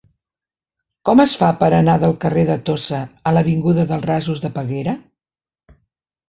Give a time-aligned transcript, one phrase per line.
[1.09, 4.97] Com es fa per anar del carrer de Tossa a l'avinguda dels Rasos de Peguera?